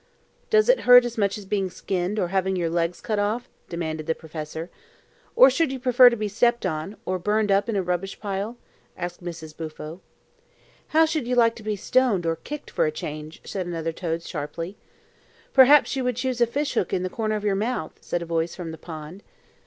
[0.49, 4.07] "Does it hurt as much as being skinned, or having your legs cut off?" demanded
[4.07, 4.71] the professor.
[5.35, 8.57] "Or should you prefer to be stepped on, or burned up in a rubbish pile?"
[8.97, 9.55] asked Mrs.
[9.55, 10.01] Bufo.
[10.87, 14.23] "How should you like to be stoned or kicked, for a change?" said another toad
[14.23, 14.75] sharply.
[15.53, 18.25] "Perhaps you would choose a fish hook in the corner of your mouth?" said a
[18.25, 19.21] voice from the pond.